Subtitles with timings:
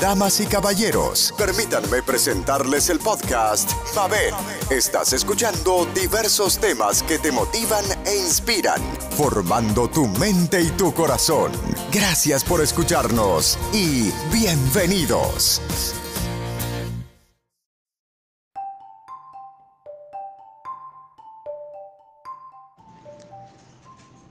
[0.00, 4.34] Damas y caballeros, permítanme presentarles el podcast Mabel.
[4.68, 8.82] Estás escuchando diversos temas que te motivan e inspiran,
[9.16, 11.50] formando tu mente y tu corazón.
[11.92, 15.62] Gracias por escucharnos y bienvenidos.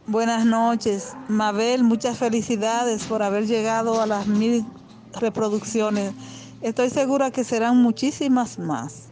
[0.06, 4.64] Buenas noches, Mabel, muchas felicidades por haber llegado a las mil
[5.20, 6.14] reproducciones.
[6.62, 9.10] Estoy segura que serán muchísimas más.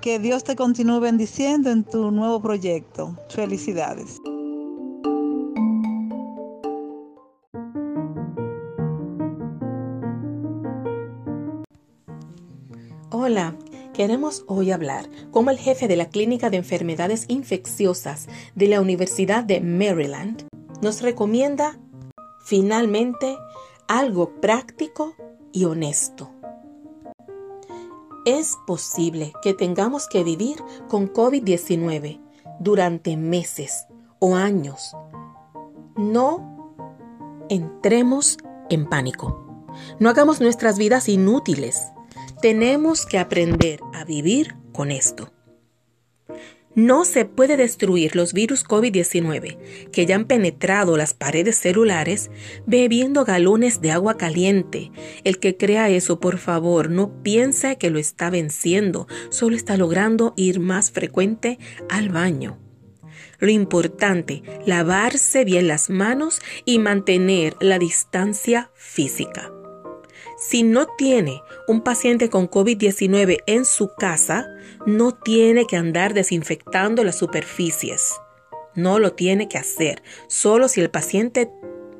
[0.00, 3.16] Que Dios te continúe bendiciendo en tu nuevo proyecto.
[3.28, 4.20] Felicidades.
[13.10, 13.56] Hola,
[13.94, 19.42] queremos hoy hablar como el jefe de la Clínica de Enfermedades Infecciosas de la Universidad
[19.42, 20.46] de Maryland
[20.82, 21.78] nos recomienda
[22.44, 23.36] finalmente
[23.88, 25.14] algo práctico
[25.52, 26.30] y honesto.
[28.24, 30.56] Es posible que tengamos que vivir
[30.88, 32.20] con COVID-19
[32.58, 33.86] durante meses
[34.18, 34.96] o años.
[35.96, 39.64] No entremos en pánico.
[40.00, 41.92] No hagamos nuestras vidas inútiles.
[42.40, 45.30] Tenemos que aprender a vivir con esto.
[46.76, 52.30] No se puede destruir los virus COVID-19 que ya han penetrado las paredes celulares
[52.66, 54.92] bebiendo galones de agua caliente.
[55.24, 60.34] El que crea eso, por favor, no piensa que lo está venciendo, solo está logrando
[60.36, 62.58] ir más frecuente al baño.
[63.38, 69.50] Lo importante, lavarse bien las manos y mantener la distancia física.
[70.38, 74.46] Si no tiene un paciente con COVID-19 en su casa,
[74.86, 78.14] no tiene que andar desinfectando las superficies.
[78.74, 81.50] No lo tiene que hacer, solo si el paciente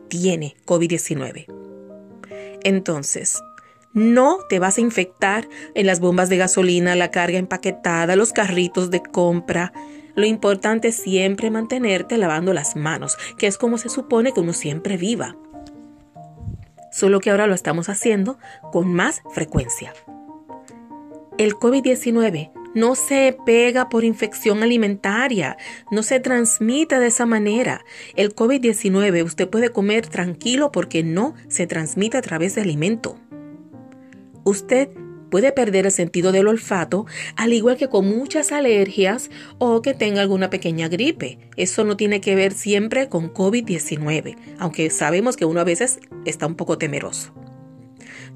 [0.08, 1.46] tiene COVID-19.
[2.62, 3.42] Entonces,
[3.92, 8.90] no te vas a infectar en las bombas de gasolina, la carga empaquetada, los carritos
[8.90, 9.72] de compra.
[10.14, 14.52] Lo importante es siempre mantenerte lavando las manos, que es como se supone que uno
[14.52, 15.36] siempre viva
[16.96, 18.38] solo que ahora lo estamos haciendo
[18.72, 19.92] con más frecuencia.
[21.36, 25.56] El COVID-19 no se pega por infección alimentaria,
[25.90, 27.84] no se transmite de esa manera.
[28.16, 33.18] El COVID-19 usted puede comer tranquilo porque no se transmite a través de alimento.
[34.44, 34.90] Usted
[35.30, 40.20] puede perder el sentido del olfato, al igual que con muchas alergias o que tenga
[40.20, 41.38] alguna pequeña gripe.
[41.56, 46.46] Eso no tiene que ver siempre con COVID-19, aunque sabemos que uno a veces está
[46.46, 47.32] un poco temeroso.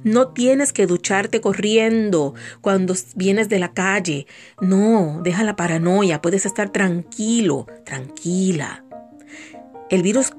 [0.03, 4.27] No tienes que ducharte corriendo cuando vienes de la calle.
[4.61, 8.85] No, deja la paranoia, puedes estar tranquilo, tranquila.
[9.91, 10.33] El virus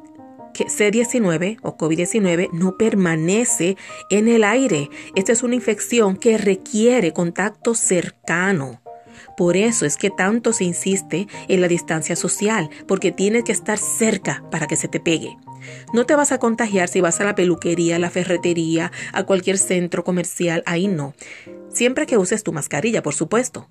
[0.54, 3.78] C19 o COVID-19 no permanece
[4.10, 4.90] en el aire.
[5.16, 8.82] Esta es una infección que requiere contacto cercano.
[9.38, 13.78] Por eso es que tanto se insiste en la distancia social, porque tienes que estar
[13.78, 15.38] cerca para que se te pegue.
[15.94, 19.58] No te vas a contagiar si vas a la peluquería, a la ferretería, a cualquier
[19.58, 21.14] centro comercial, ahí no.
[21.70, 23.70] Siempre que uses tu mascarilla, por supuesto.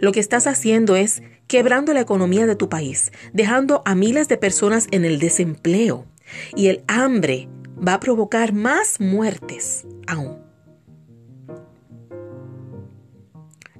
[0.00, 4.36] Lo que estás haciendo es quebrando la economía de tu país, dejando a miles de
[4.36, 6.04] personas en el desempleo.
[6.54, 7.48] Y el hambre
[7.86, 10.38] va a provocar más muertes aún.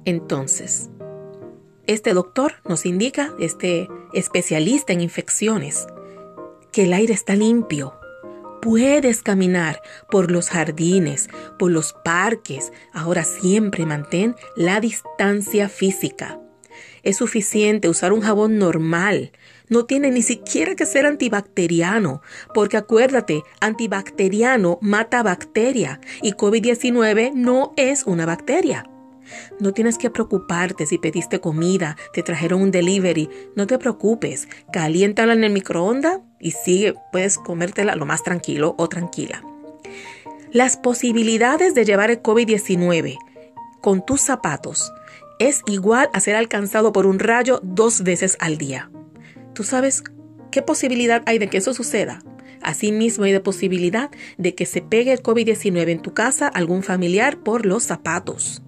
[0.05, 0.89] Entonces,
[1.85, 5.87] este doctor nos indica, este especialista en infecciones,
[6.71, 7.95] que el aire está limpio.
[8.61, 12.73] Puedes caminar por los jardines, por los parques.
[12.93, 16.39] Ahora siempre mantén la distancia física.
[17.03, 19.31] Es suficiente usar un jabón normal,
[19.69, 22.21] no tiene ni siquiera que ser antibacteriano,
[22.53, 28.89] porque acuérdate, antibacteriano mata bacteria y COVID-19 no es una bacteria.
[29.59, 35.33] No tienes que preocuparte si pediste comida, te trajeron un delivery, no te preocupes, caliéntala
[35.33, 39.43] en el microondas y sigue, puedes comértela lo más tranquilo o tranquila.
[40.51, 43.17] Las posibilidades de llevar el COVID-19
[43.81, 44.91] con tus zapatos
[45.39, 48.91] es igual a ser alcanzado por un rayo dos veces al día.
[49.53, 50.03] ¿Tú sabes
[50.51, 52.19] qué posibilidad hay de que eso suceda?
[52.61, 57.37] Asimismo hay de posibilidad de que se pegue el COVID-19 en tu casa algún familiar
[57.37, 58.61] por los zapatos.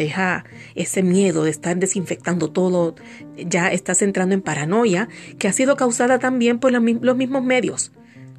[0.00, 2.94] Deja ese miedo de estar desinfectando todo,
[3.36, 7.92] ya estás entrando en paranoia que ha sido causada también por los mismos medios,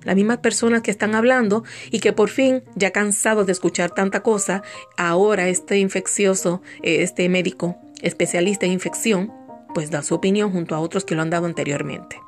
[0.03, 4.23] las mismas personas que están hablando y que por fin, ya cansados de escuchar tanta
[4.23, 4.63] cosa,
[4.97, 9.31] ahora este infeccioso, eh, este médico especialista en infección,
[9.75, 12.19] pues da su opinión junto a otros que lo han dado anteriormente.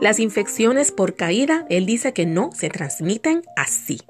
[0.00, 4.00] Las infecciones por caída, él dice que no se transmiten así.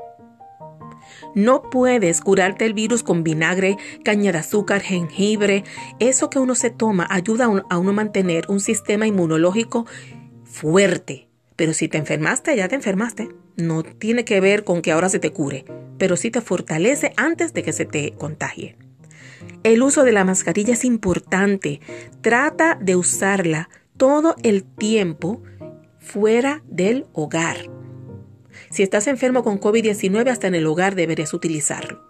[1.35, 5.65] No puedes curarte el virus con vinagre, caña de azúcar, jengibre.
[5.99, 9.87] Eso que uno se toma ayuda a uno a mantener un sistema inmunológico
[10.45, 11.29] fuerte.
[11.57, 13.29] Pero si te enfermaste, ya te enfermaste.
[13.57, 15.65] No tiene que ver con que ahora se te cure,
[15.99, 18.77] pero sí te fortalece antes de que se te contagie.
[19.63, 21.81] El uso de la mascarilla es importante.
[22.21, 25.43] Trata de usarla todo el tiempo
[25.99, 27.71] fuera del hogar.
[28.75, 32.03] Si estás enfermo con COVID-19, hasta en el hogar deberías utilizarlo.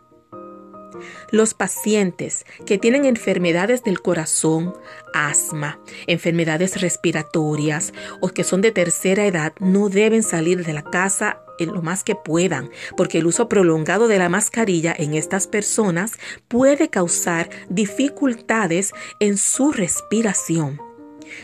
[1.30, 4.72] Los pacientes que tienen enfermedades del corazón,
[5.12, 11.42] asma, enfermedades respiratorias o que son de tercera edad no deben salir de la casa
[11.58, 16.12] en lo más que puedan, porque el uso prolongado de la mascarilla en estas personas
[16.48, 20.80] puede causar dificultades en su respiración.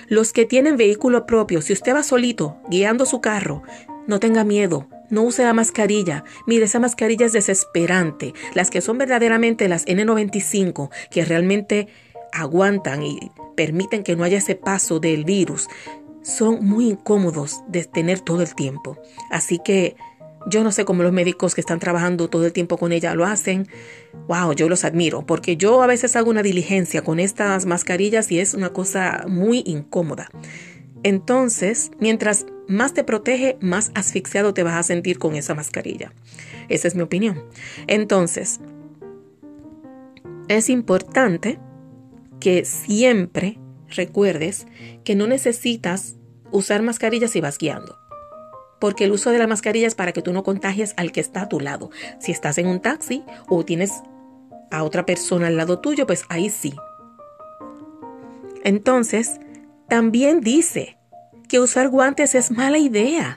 [0.08, 3.62] Los que tienen vehículo propio, si usted va solito guiando su carro,
[4.06, 6.24] no tenga miedo, no use la mascarilla.
[6.46, 8.34] Mire, esa mascarilla es desesperante.
[8.54, 11.88] Las que son verdaderamente las N95, que realmente
[12.32, 15.68] aguantan y permiten que no haya ese paso del virus,
[16.22, 18.98] son muy incómodos de tener todo el tiempo.
[19.30, 19.96] Así que
[20.46, 23.26] yo no sé cómo los médicos que están trabajando todo el tiempo con ella lo
[23.26, 23.68] hacen.
[24.28, 28.40] Wow, yo los admiro, porque yo a veces hago una diligencia con estas mascarillas y
[28.40, 30.30] es una cosa muy incómoda.
[31.02, 36.12] Entonces, mientras más te protege, más asfixiado te vas a sentir con esa mascarilla.
[36.68, 37.44] Esa es mi opinión.
[37.88, 38.60] Entonces,
[40.48, 41.58] es importante
[42.38, 43.58] que siempre
[43.88, 44.66] recuerdes
[45.04, 46.16] que no necesitas
[46.52, 47.98] usar mascarillas si vas guiando.
[48.80, 51.42] Porque el uso de la mascarilla es para que tú no contagies al que está
[51.42, 51.90] a tu lado.
[52.18, 53.92] Si estás en un taxi o tienes
[54.70, 56.72] a otra persona al lado tuyo, pues ahí sí.
[58.62, 59.40] Entonces,
[59.88, 60.99] también dice
[61.50, 63.36] que usar guantes es mala idea.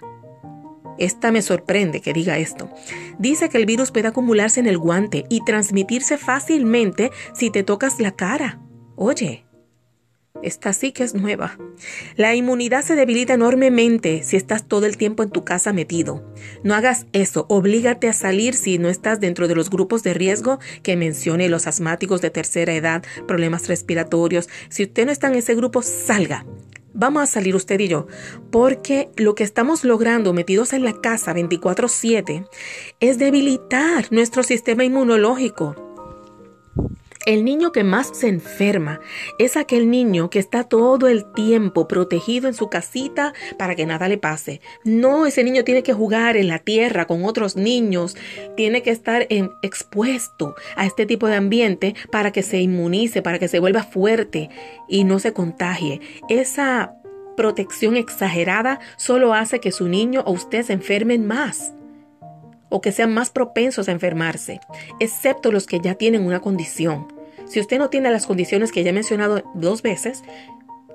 [1.00, 2.70] Esta me sorprende que diga esto.
[3.18, 8.00] Dice que el virus puede acumularse en el guante y transmitirse fácilmente si te tocas
[8.00, 8.62] la cara.
[8.96, 9.46] Oye,
[10.44, 11.58] esta sí que es nueva.
[12.16, 16.32] La inmunidad se debilita enormemente si estás todo el tiempo en tu casa metido.
[16.64, 20.60] No hagas eso, oblígate a salir si no estás dentro de los grupos de riesgo
[20.84, 24.50] que mencioné, los asmáticos de tercera edad, problemas respiratorios.
[24.70, 26.46] Si usted no está en ese grupo, salga.
[26.94, 28.08] Vamos a salir usted y yo,
[28.52, 32.48] porque lo que estamos logrando metidos en la casa 24/7
[33.00, 35.76] es debilitar nuestro sistema inmunológico.
[37.26, 39.00] El niño que más se enferma
[39.40, 44.10] es aquel niño que está todo el tiempo protegido en su casita para que nada
[44.10, 44.60] le pase.
[44.84, 48.18] No, ese niño tiene que jugar en la tierra con otros niños,
[48.58, 49.26] tiene que estar
[49.62, 54.50] expuesto a este tipo de ambiente para que se inmunice, para que se vuelva fuerte
[54.90, 56.02] y no se contagie.
[56.28, 56.94] Esa
[57.38, 61.74] protección exagerada solo hace que su niño o usted se enfermen más
[62.68, 64.60] o que sean más propensos a enfermarse,
[65.00, 67.13] excepto los que ya tienen una condición.
[67.54, 70.24] Si usted no tiene las condiciones que ya he mencionado dos veces,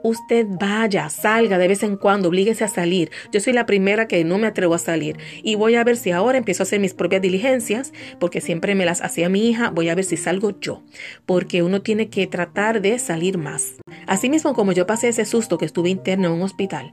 [0.03, 3.13] usted vaya, salga de vez en cuando, oblíguese a salir.
[3.31, 6.11] Yo soy la primera que no me atrevo a salir y voy a ver si
[6.11, 9.89] ahora empiezo a hacer mis propias diligencias, porque siempre me las hacía mi hija, voy
[9.89, 10.83] a ver si salgo yo,
[11.27, 13.77] porque uno tiene que tratar de salir más.
[14.09, 16.93] Asimismo, como yo pasé ese susto que estuve interno en un hospital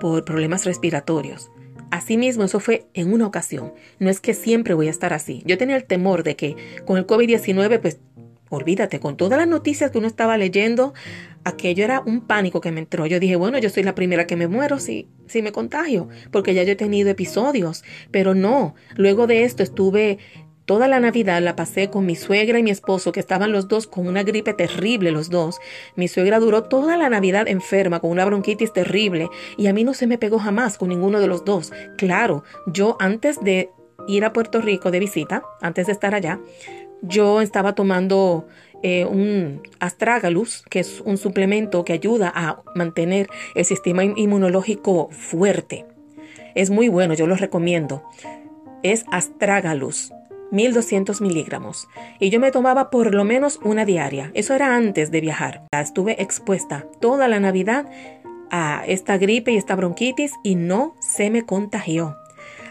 [0.00, 1.52] por problemas respiratorios,
[1.90, 3.72] Asimismo, eso fue en una ocasión.
[4.00, 5.42] No es que siempre voy a estar así.
[5.46, 8.00] Yo tenía el temor de que con el COVID-19, pues,
[8.50, 10.94] olvídate, con todas las noticias que uno estaba leyendo,
[11.44, 13.06] aquello era un pánico que me entró.
[13.06, 16.54] Yo dije, bueno, yo soy la primera que me muero si, si me contagio, porque
[16.54, 17.84] ya yo he tenido episodios.
[18.10, 20.18] Pero no, luego de esto estuve
[20.66, 23.86] Toda la Navidad la pasé con mi suegra y mi esposo, que estaban los dos
[23.86, 25.60] con una gripe terrible, los dos.
[25.94, 29.94] Mi suegra duró toda la Navidad enferma, con una bronquitis terrible, y a mí no
[29.94, 31.72] se me pegó jamás con ninguno de los dos.
[31.96, 33.70] Claro, yo antes de
[34.08, 36.40] ir a Puerto Rico de visita, antes de estar allá,
[37.02, 38.46] yo estaba tomando
[38.82, 45.86] eh, un astragalus, que es un suplemento que ayuda a mantener el sistema inmunológico fuerte.
[46.54, 48.02] Es muy bueno, yo lo recomiendo.
[48.82, 50.12] Es astragalus.
[50.52, 51.88] 1200 miligramos
[52.20, 54.30] y yo me tomaba por lo menos una diaria.
[54.34, 55.66] Eso era antes de viajar.
[55.72, 57.90] Estuve expuesta toda la Navidad
[58.50, 62.16] a esta gripe y esta bronquitis y no se me contagió.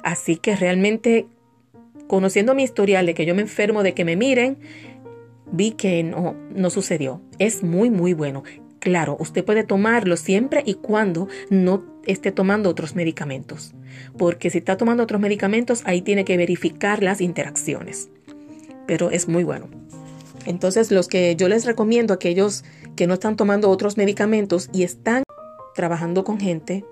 [0.03, 1.27] Así que realmente,
[2.07, 4.57] conociendo mi historial de que yo me enfermo de que me miren,
[5.51, 7.21] vi que no, no sucedió.
[7.39, 8.43] Es muy, muy bueno.
[8.79, 13.73] Claro, usted puede tomarlo siempre y cuando no esté tomando otros medicamentos,
[14.15, 18.09] porque si está tomando otros medicamentos, ahí tiene que verificar las interacciones.
[18.85, 19.67] Pero es muy bueno.
[20.45, 22.63] Entonces, los que yo les recomiendo, aquellos
[22.95, 25.23] que no están tomando otros medicamentos y están
[25.73, 26.85] trabajando con gente,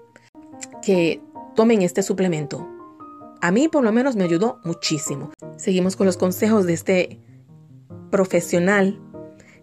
[0.84, 1.22] que
[1.56, 2.68] tomen este suplemento.
[3.44, 5.34] A mí por lo menos me ayudó muchísimo.
[5.58, 7.20] Seguimos con los consejos de este
[8.10, 9.02] profesional,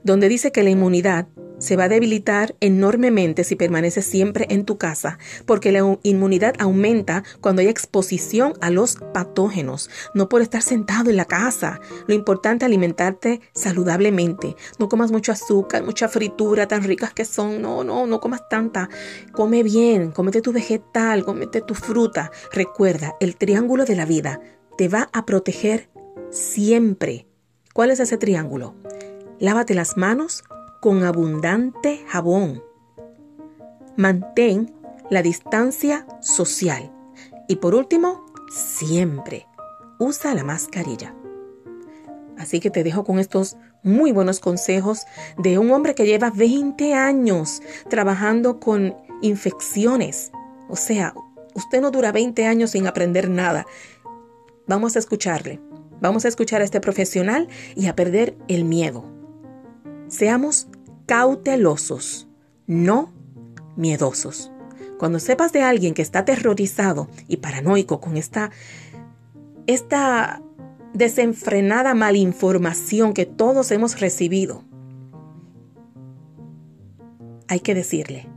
[0.05, 1.29] donde dice que la inmunidad
[1.61, 7.23] se va a debilitar enormemente si permaneces siempre en tu casa, porque la inmunidad aumenta
[7.41, 11.81] cuando hay exposición a los patógenos, no por estar sentado en la casa.
[12.09, 14.57] Lo importante es alimentarte saludablemente.
[14.79, 17.63] No comas mucho azúcar, mucha fritura, tan ricas que son.
[17.63, 18.89] No, no, no comas tanta.
[19.33, 22.33] Come bien, cómete tu vegetal, cómete tu fruta.
[22.53, 24.41] Recuerda, el triángulo de la vida
[24.77, 25.91] te va a proteger
[26.31, 27.27] siempre.
[27.75, 28.75] ¿Cuál es ese triángulo?
[29.39, 30.45] Lávate las manos
[30.81, 32.63] con abundante jabón.
[33.97, 34.75] Mantén
[35.11, 36.91] la distancia social.
[37.49, 39.47] Y por último, siempre
[39.99, 41.15] usa la mascarilla.
[42.39, 45.05] Así que te dejo con estos muy buenos consejos
[45.37, 50.33] de un hombre que lleva 20 años trabajando con infecciones.
[50.69, 51.15] O sea,
[51.55, 53.67] usted no dura 20 años sin aprender nada.
[54.67, 55.61] Vamos a escucharle.
[56.01, 59.20] Vamos a escuchar a este profesional y a perder el miedo.
[60.11, 60.67] Seamos
[61.07, 62.29] cautelosos,
[62.67, 63.13] no
[63.77, 64.51] miedosos.
[64.99, 68.51] Cuando sepas de alguien que está aterrorizado y paranoico con esta,
[69.69, 70.43] esta
[70.93, 74.65] desenfrenada malinformación que todos hemos recibido,
[77.47, 78.29] hay que decirle,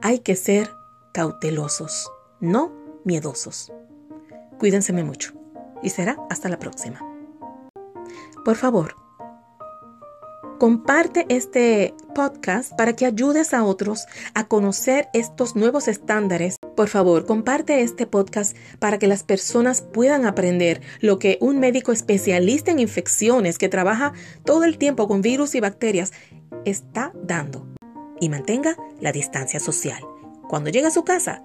[0.00, 0.70] hay que ser
[1.14, 2.10] cautelosos,
[2.40, 2.72] no
[3.04, 3.72] miedosos.
[4.58, 5.34] Cuídense mucho
[5.84, 7.00] y será hasta la próxima.
[8.44, 8.96] Por favor,
[10.62, 16.54] Comparte este podcast para que ayudes a otros a conocer estos nuevos estándares.
[16.76, 21.90] Por favor, comparte este podcast para que las personas puedan aprender lo que un médico
[21.90, 24.12] especialista en infecciones que trabaja
[24.44, 26.12] todo el tiempo con virus y bacterias
[26.64, 27.66] está dando.
[28.20, 30.00] Y mantenga la distancia social.
[30.48, 31.42] Cuando llega a su casa,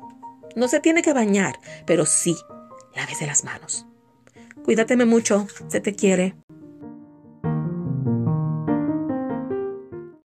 [0.56, 2.36] no se tiene que bañar, pero sí,
[2.96, 3.88] lávese las manos.
[4.64, 6.36] Cuídateme mucho, se te quiere.